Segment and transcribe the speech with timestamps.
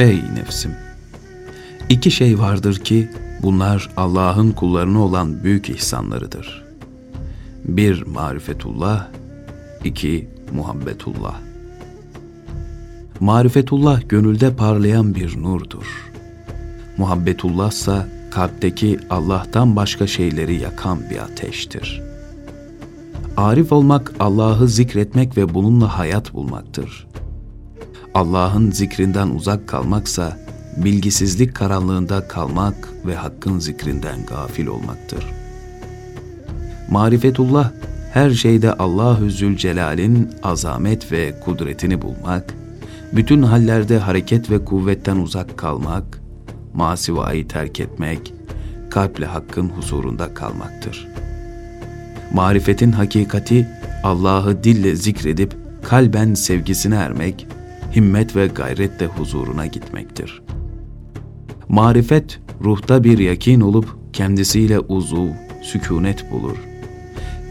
[0.00, 0.70] Ey nefsim!
[1.88, 3.10] İki şey vardır ki
[3.42, 6.64] bunlar Allah'ın kullarına olan büyük ihsanlarıdır.
[7.64, 9.08] Bir marifetullah,
[9.84, 11.34] iki muhabbetullah.
[13.20, 16.10] Marifetullah gönülde parlayan bir nurdur.
[16.96, 22.02] Muhabbetullah ise kalpteki Allah'tan başka şeyleri yakan bir ateştir.
[23.36, 27.06] Arif olmak Allah'ı zikretmek ve bununla hayat bulmaktır.
[28.14, 30.36] Allah'ın zikrinden uzak kalmaksa
[30.76, 35.26] bilgisizlik karanlığında kalmak ve hakkın zikrinden gafil olmaktır.
[36.90, 37.72] Marifetullah
[38.12, 42.54] her şeyde Allahü Zülcelal'in azamet ve kudretini bulmak,
[43.12, 46.20] bütün hallerde hareket ve kuvvetten uzak kalmak,
[46.74, 48.34] masivayı terk etmek,
[48.90, 51.08] kalple hakkın huzurunda kalmaktır.
[52.32, 53.68] Marifetin hakikati
[54.02, 57.46] Allah'ı dille zikredip kalben sevgisine ermek,
[57.94, 60.42] himmet ve gayretle huzuruna gitmektir.
[61.68, 65.28] Marifet ruhta bir yakin olup kendisiyle uzuv,
[65.62, 66.56] sükunet bulur.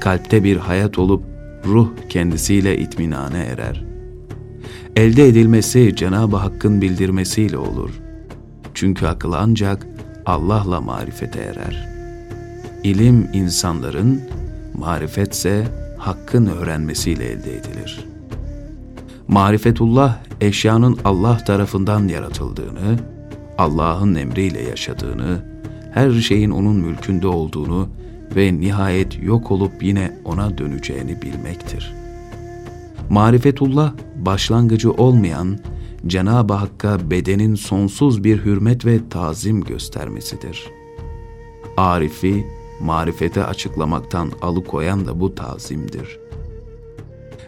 [0.00, 1.22] Kalpte bir hayat olup
[1.66, 3.84] ruh kendisiyle itminane erer.
[4.96, 7.90] Elde edilmesi Cenab-ı Hakk'ın bildirmesiyle olur.
[8.74, 9.86] Çünkü akıl ancak
[10.26, 11.88] Allah'la marifete erer.
[12.84, 14.22] İlim insanların,
[14.74, 15.64] marifetse
[15.98, 18.04] Hakk'ın öğrenmesiyle elde edilir.
[19.28, 22.98] Marifetullah eşyanın Allah tarafından yaratıldığını,
[23.58, 25.44] Allah'ın emriyle yaşadığını,
[25.94, 27.88] her şeyin onun mülkünde olduğunu
[28.36, 31.94] ve nihayet yok olup yine ona döneceğini bilmektir.
[33.10, 35.58] Marifetullah başlangıcı olmayan
[36.06, 40.70] Cenab-ı Hakk'a bedenin sonsuz bir hürmet ve tazim göstermesidir.
[41.76, 42.46] Arifi
[42.80, 46.27] marifete açıklamaktan alıkoyan da bu tazimdir.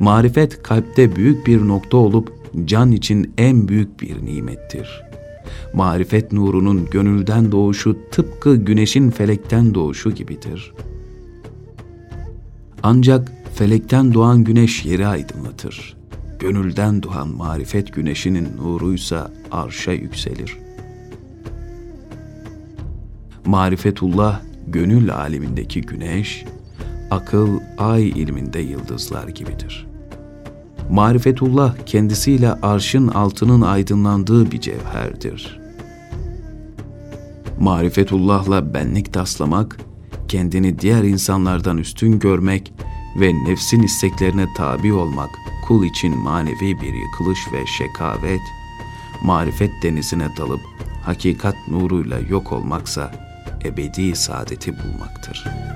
[0.00, 2.32] Marifet kalpte büyük bir nokta olup
[2.64, 5.02] can için en büyük bir nimettir.
[5.74, 10.72] Marifet nurunun gönülden doğuşu tıpkı güneşin felekten doğuşu gibidir.
[12.82, 15.96] Ancak felekten doğan güneş yeri aydınlatır.
[16.38, 20.56] Gönülden doğan marifet güneşinin nuruysa arşa yükselir.
[23.46, 26.44] Marifetullah gönül alemindeki güneş,
[27.10, 29.86] akıl ay ilminde yıldızlar gibidir.
[30.90, 35.60] Marifetullah kendisiyle arşın altının aydınlandığı bir cevherdir.
[37.60, 39.78] Marifetullah'la benlik taslamak,
[40.28, 42.72] kendini diğer insanlardan üstün görmek
[43.20, 45.30] ve nefsin isteklerine tabi olmak
[45.68, 48.40] kul için manevi bir yıkılış ve şekavet,
[49.22, 50.60] marifet denizine dalıp
[51.04, 53.12] hakikat nuruyla yok olmaksa
[53.64, 55.74] ebedi saadeti bulmaktır.''